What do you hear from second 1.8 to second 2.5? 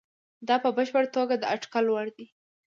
وړ دي.